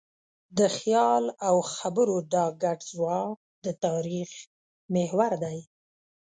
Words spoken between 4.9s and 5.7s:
محور دی.